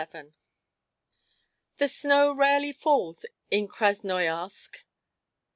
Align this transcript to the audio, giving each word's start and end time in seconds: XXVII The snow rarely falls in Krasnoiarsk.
XXVII 0.01 0.33
The 1.77 1.87
snow 1.87 2.33
rarely 2.33 2.71
falls 2.71 3.23
in 3.51 3.67
Krasnoiarsk. 3.67 4.77